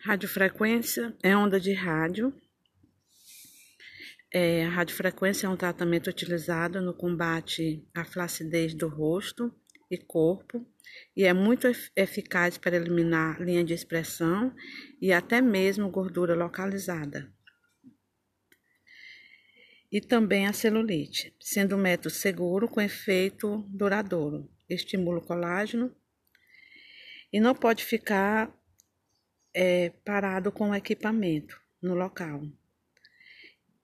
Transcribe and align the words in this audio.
Radiofrequência 0.00 1.12
é 1.24 1.36
onda 1.36 1.58
de 1.58 1.72
rádio. 1.72 2.32
É, 4.32 4.64
a 4.64 4.68
radiofrequência 4.68 5.46
é 5.46 5.50
um 5.50 5.56
tratamento 5.56 6.08
utilizado 6.08 6.80
no 6.80 6.94
combate 6.94 7.84
à 7.92 8.04
flacidez 8.04 8.74
do 8.74 8.86
rosto 8.86 9.52
e 9.90 9.98
corpo 9.98 10.64
e 11.16 11.24
é 11.24 11.32
muito 11.32 11.66
eficaz 11.96 12.56
para 12.56 12.76
eliminar 12.76 13.42
linha 13.42 13.64
de 13.64 13.74
expressão 13.74 14.54
e 15.02 15.12
até 15.12 15.40
mesmo 15.40 15.90
gordura 15.90 16.34
localizada. 16.34 17.32
E 19.90 20.00
também 20.00 20.46
a 20.46 20.52
celulite, 20.52 21.34
sendo 21.40 21.74
um 21.74 21.80
método 21.80 22.10
seguro 22.10 22.68
com 22.68 22.80
efeito 22.80 23.64
duradouro. 23.68 24.48
Estimula 24.68 25.18
o 25.18 25.26
colágeno 25.26 25.92
e 27.32 27.40
não 27.40 27.54
pode 27.54 27.84
ficar 27.84 28.57
é, 29.54 29.90
parado 30.04 30.52
com 30.52 30.70
o 30.70 30.74
equipamento 30.74 31.60
no 31.82 31.94
local. 31.94 32.42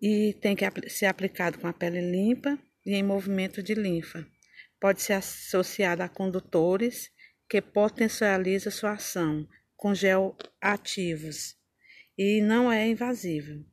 E 0.00 0.34
tem 0.40 0.56
que 0.56 0.64
ser 0.88 1.06
aplicado 1.06 1.58
com 1.58 1.66
a 1.66 1.72
pele 1.72 2.00
limpa 2.00 2.58
e 2.84 2.94
em 2.94 3.02
movimento 3.02 3.62
de 3.62 3.74
linfa. 3.74 4.26
Pode 4.80 5.02
ser 5.02 5.14
associado 5.14 6.02
a 6.02 6.08
condutores 6.08 7.10
que 7.48 7.60
potencializa 7.60 8.70
sua 8.70 8.92
ação 8.92 9.46
com 9.76 9.94
gel 9.94 10.36
ativos 10.60 11.56
e 12.16 12.40
não 12.40 12.72
é 12.72 12.86
invasivo. 12.86 13.64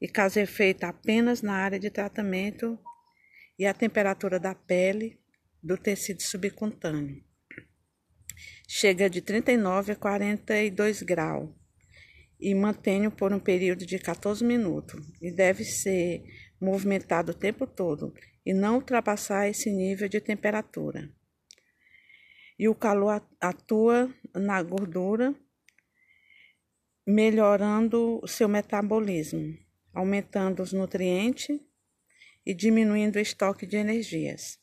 E 0.00 0.08
causa 0.08 0.40
efeito 0.40 0.84
apenas 0.84 1.42
na 1.42 1.54
área 1.54 1.78
de 1.78 1.90
tratamento 1.90 2.78
e 3.56 3.66
a 3.66 3.72
temperatura 3.72 4.40
da 4.40 4.54
pele 4.54 5.20
do 5.62 5.78
tecido 5.78 6.22
subcutâneo 6.22 7.22
chega 8.74 9.10
de 9.10 9.20
39 9.20 9.92
a 9.92 9.96
42 9.96 11.02
graus 11.02 11.50
e 12.40 12.54
mantenho 12.54 13.10
por 13.10 13.30
um 13.30 13.38
período 13.38 13.84
de 13.84 13.98
14 13.98 14.42
minutos 14.42 14.98
e 15.20 15.30
deve 15.30 15.62
ser 15.62 16.24
movimentado 16.58 17.32
o 17.32 17.34
tempo 17.34 17.66
todo 17.66 18.14
e 18.46 18.54
não 18.54 18.76
ultrapassar 18.76 19.46
esse 19.46 19.70
nível 19.70 20.08
de 20.08 20.22
temperatura. 20.22 21.12
E 22.58 22.66
o 22.66 22.74
calor 22.74 23.22
atua 23.38 24.10
na 24.34 24.62
gordura, 24.62 25.34
melhorando 27.06 28.20
o 28.22 28.26
seu 28.26 28.48
metabolismo, 28.48 29.54
aumentando 29.92 30.62
os 30.62 30.72
nutrientes 30.72 31.60
e 32.44 32.54
diminuindo 32.54 33.16
o 33.16 33.20
estoque 33.20 33.66
de 33.66 33.76
energias. 33.76 34.58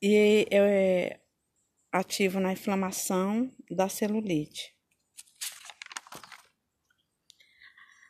E 0.00 0.46
é, 0.50 1.20
ativo 1.92 2.38
na 2.40 2.52
inflamação 2.52 3.50
da 3.70 3.88
celulite. 3.88 4.74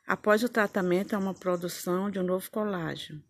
Após 0.06 0.42
o 0.42 0.48
tratamento, 0.48 1.14
é 1.14 1.18
uma 1.18 1.34
produção 1.34 2.10
de 2.10 2.18
um 2.18 2.22
novo 2.22 2.50
colágeno. 2.50 3.22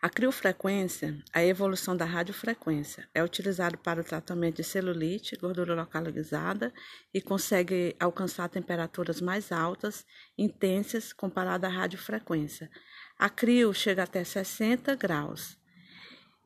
A 0.00 0.10
criofrequência, 0.10 1.18
a 1.32 1.42
evolução 1.42 1.96
da 1.96 2.04
radiofrequência, 2.04 3.08
é 3.14 3.24
utilizado 3.24 3.78
para 3.78 4.02
o 4.02 4.04
tratamento 4.04 4.56
de 4.56 4.62
celulite, 4.62 5.34
gordura 5.34 5.74
localizada 5.74 6.72
e 7.12 7.22
consegue 7.22 7.96
alcançar 7.98 8.50
temperaturas 8.50 9.22
mais 9.22 9.50
altas, 9.50 10.04
intensas, 10.36 11.10
comparada 11.10 11.66
à 11.66 11.70
radiofrequência. 11.70 12.70
A 13.18 13.30
crio 13.30 13.72
chega 13.72 14.02
até 14.02 14.22
60 14.22 14.94
graus. 14.94 15.58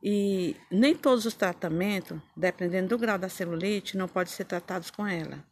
E 0.02 0.56
nem 0.70 0.94
todos 0.94 1.26
os 1.26 1.34
tratamentos, 1.34 2.20
dependendo 2.36 2.88
do 2.88 2.98
grau 2.98 3.18
da 3.18 3.28
celulite, 3.28 3.96
não 3.96 4.08
podem 4.08 4.32
ser 4.32 4.44
tratados 4.44 4.90
com 4.90 5.06
ela. 5.06 5.44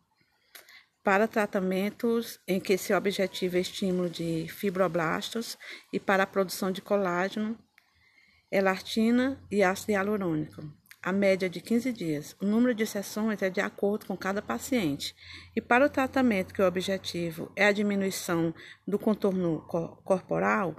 Para 1.02 1.28
tratamentos 1.28 2.40
em 2.46 2.58
que 2.58 2.76
seu 2.76 2.96
objetivo 2.96 3.56
é 3.56 3.60
estímulo 3.60 4.10
de 4.10 4.46
fibroblastos 4.48 5.56
e 5.92 6.00
para 6.00 6.24
a 6.24 6.26
produção 6.26 6.70
de 6.70 6.82
colágeno, 6.82 7.56
elastina 8.50 9.40
e 9.50 9.62
ácido 9.62 9.92
hialurônico. 9.92 10.62
A 11.02 11.12
média 11.12 11.48
de 11.48 11.60
15 11.60 11.92
dias. 11.92 12.36
O 12.42 12.44
número 12.44 12.74
de 12.74 12.84
sessões 12.84 13.40
é 13.40 13.48
de 13.48 13.60
acordo 13.60 14.06
com 14.06 14.16
cada 14.16 14.42
paciente. 14.42 15.14
E 15.54 15.60
para 15.60 15.86
o 15.86 15.88
tratamento 15.88 16.52
que 16.52 16.60
o 16.60 16.66
objetivo 16.66 17.52
é 17.54 17.66
a 17.66 17.72
diminuição 17.72 18.52
do 18.84 18.98
contorno 18.98 19.60
corporal, 20.04 20.76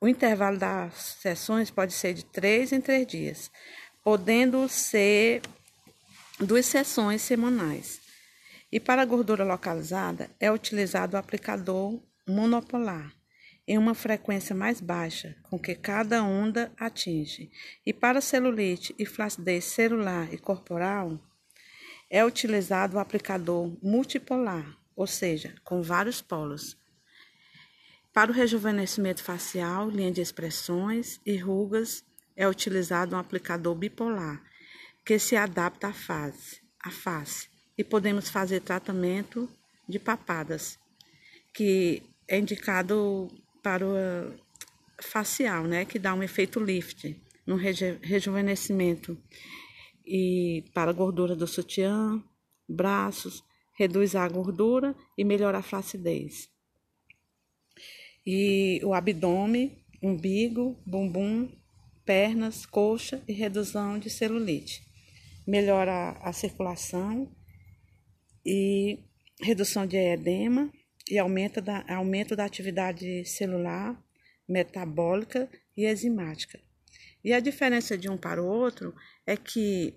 o 0.00 0.06
intervalo 0.06 0.58
das 0.58 1.16
sessões 1.20 1.70
pode 1.70 1.92
ser 1.92 2.14
de 2.14 2.24
três 2.24 2.72
em 2.72 2.80
três 2.80 3.06
dias, 3.06 3.50
podendo 4.02 4.68
ser 4.68 5.42
duas 6.38 6.66
sessões 6.66 7.22
semanais. 7.22 8.00
E 8.70 8.78
para 8.78 9.02
a 9.02 9.04
gordura 9.04 9.44
localizada, 9.44 10.30
é 10.38 10.52
utilizado 10.52 11.16
o 11.16 11.18
aplicador 11.18 12.00
monopolar, 12.26 13.12
em 13.66 13.76
uma 13.76 13.94
frequência 13.94 14.54
mais 14.54 14.80
baixa, 14.80 15.36
com 15.42 15.58
que 15.58 15.74
cada 15.74 16.22
onda 16.22 16.72
atinge. 16.78 17.50
E 17.84 17.92
para 17.92 18.20
celulite 18.20 18.94
e 18.98 19.04
flacidez 19.04 19.64
celular 19.64 20.32
e 20.32 20.38
corporal, 20.38 21.18
é 22.10 22.24
utilizado 22.24 22.96
o 22.96 23.00
aplicador 23.00 23.76
multipolar, 23.82 24.76
ou 24.94 25.06
seja, 25.06 25.54
com 25.64 25.82
vários 25.82 26.22
polos. 26.22 26.76
Para 28.18 28.32
o 28.32 28.34
rejuvenescimento 28.34 29.22
facial, 29.22 29.88
linha 29.88 30.10
de 30.10 30.20
expressões 30.20 31.20
e 31.24 31.36
rugas, 31.36 32.04
é 32.34 32.48
utilizado 32.48 33.14
um 33.14 33.18
aplicador 33.20 33.76
bipolar, 33.76 34.42
que 35.06 35.20
se 35.20 35.36
adapta 35.36 35.86
à 35.86 35.92
face, 35.92 36.60
à 36.82 36.90
face. 36.90 37.48
E 37.78 37.84
podemos 37.84 38.28
fazer 38.28 38.58
tratamento 38.58 39.48
de 39.88 40.00
papadas, 40.00 40.80
que 41.54 42.02
é 42.26 42.36
indicado 42.40 43.28
para 43.62 43.86
o 43.86 44.34
facial, 45.00 45.62
né, 45.62 45.84
que 45.84 45.96
dá 45.96 46.12
um 46.12 46.22
efeito 46.24 46.58
lift 46.58 47.16
no 47.46 47.54
reju 47.54 47.98
rejuvenescimento 48.02 49.16
e 50.04 50.64
para 50.74 50.90
a 50.90 50.92
gordura 50.92 51.36
do 51.36 51.46
sutiã, 51.46 52.20
braços, 52.68 53.44
reduz 53.74 54.16
a 54.16 54.28
gordura 54.28 54.92
e 55.16 55.22
melhora 55.22 55.58
a 55.58 55.62
flacidez 55.62 56.50
e 58.30 58.78
o 58.84 58.92
abdômen, 58.92 59.82
umbigo, 60.02 60.78
bumbum, 60.84 61.50
pernas, 62.04 62.66
coxa 62.66 63.22
e 63.26 63.32
redução 63.32 63.98
de 63.98 64.10
celulite. 64.10 64.82
Melhora 65.46 66.10
a 66.20 66.30
circulação 66.30 67.34
e 68.44 68.98
redução 69.40 69.86
de 69.86 69.96
edema 69.96 70.70
e 71.10 71.18
aumenta 71.18 71.62
da, 71.62 71.82
aumento 71.88 72.36
da 72.36 72.44
atividade 72.44 73.24
celular, 73.24 73.98
metabólica 74.46 75.48
e 75.74 75.90
enzimática. 75.90 76.60
E 77.24 77.32
a 77.32 77.40
diferença 77.40 77.96
de 77.96 78.10
um 78.10 78.18
para 78.18 78.42
o 78.42 78.46
outro 78.46 78.94
é 79.26 79.38
que 79.38 79.94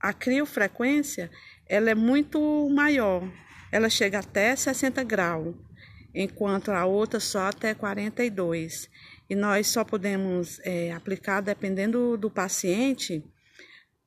a 0.00 0.12
criofrequência 0.12 1.30
ela 1.68 1.88
é 1.88 1.94
muito 1.94 2.68
maior, 2.70 3.22
ela 3.70 3.88
chega 3.88 4.18
até 4.18 4.56
60 4.56 5.04
graus, 5.04 5.54
enquanto 6.14 6.70
a 6.70 6.84
outra 6.84 7.18
só 7.18 7.48
até 7.48 7.74
42. 7.74 8.88
E 9.28 9.34
nós 9.34 9.66
só 9.68 9.84
podemos 9.84 10.60
é, 10.60 10.92
aplicar 10.92 11.40
dependendo 11.40 12.16
do 12.16 12.30
paciente, 12.30 13.24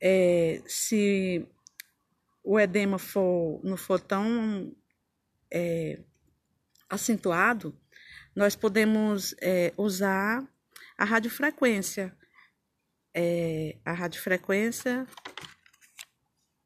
é, 0.00 0.62
se 0.66 1.46
o 2.42 2.58
edema 2.58 2.98
for, 2.98 3.60
não 3.62 3.76
for 3.76 4.00
tão 4.00 4.74
é, 5.50 5.98
acentuado, 6.88 7.76
nós 8.34 8.54
podemos 8.54 9.34
é, 9.40 9.72
usar 9.76 10.46
a 10.96 11.04
radiofrequência. 11.04 12.16
É, 13.14 13.76
a 13.84 13.92
radiofrequência 13.92 15.06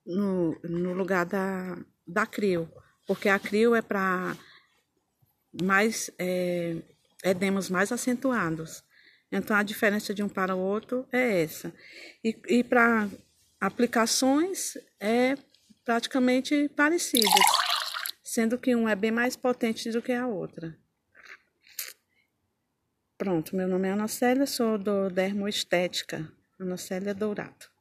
no, 0.05 0.59
no 0.63 0.93
lugar 0.93 1.25
da, 1.25 1.79
da 2.07 2.27
CRIO, 2.27 2.71
porque 3.07 3.29
a 3.29 3.39
CRIO 3.39 3.75
é 3.75 3.81
para 3.81 4.37
mais 5.61 6.11
é, 6.19 6.77
edemas 7.25 7.69
mais 7.69 7.93
acentuados. 7.93 8.83
Então, 9.31 9.57
a 9.57 9.63
diferença 9.63 10.13
de 10.13 10.23
um 10.23 10.29
para 10.29 10.55
o 10.55 10.61
outro 10.61 11.07
é 11.11 11.43
essa. 11.43 11.73
E, 12.23 12.37
e 12.49 12.63
para 12.63 13.09
aplicações 13.61 14.77
é 15.01 15.37
praticamente 15.85 16.69
parecidas, 16.77 17.31
sendo 18.23 18.59
que 18.59 18.77
um 18.77 18.89
é 18.89 18.95
bem 18.95 19.11
mais 19.11 19.37
potente 19.37 19.91
do 19.91 20.03
que 20.03 20.13
a 20.13 20.27
outra. 20.27 20.77
Pronto, 23.17 23.55
meu 23.55 23.69
nome 23.69 23.89
é 23.89 23.93
Ana 23.93 24.09
Célia, 24.09 24.47
sou 24.47 24.77
do 24.77 25.09
Dermoestética, 25.09 26.31
Ana 26.59 26.77
Célia 26.77 27.15
Dourado. 27.15 27.73